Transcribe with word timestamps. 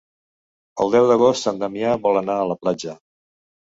El 0.85 0.93
deu 0.95 1.09
d'agost 1.11 1.49
en 1.53 1.61
Damià 1.65 1.93
vol 2.07 2.19
anar 2.23 2.39
a 2.39 2.49
la 2.53 2.59
platja. 2.65 2.97